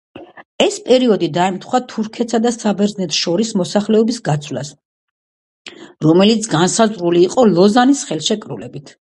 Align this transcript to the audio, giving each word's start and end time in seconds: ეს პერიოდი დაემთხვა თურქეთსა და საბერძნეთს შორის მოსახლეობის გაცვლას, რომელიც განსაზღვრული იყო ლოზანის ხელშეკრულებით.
ეს 0.63 0.77
პერიოდი 0.85 1.27
დაემთხვა 1.33 1.79
თურქეთსა 1.91 2.39
და 2.45 2.51
საბერძნეთს 2.55 3.19
შორის 3.25 3.51
მოსახლეობის 3.61 4.17
გაცვლას, 4.29 4.73
რომელიც 6.09 6.49
განსაზღვრული 6.57 7.25
იყო 7.29 7.47
ლოზანის 7.55 8.05
ხელშეკრულებით. 8.11 8.97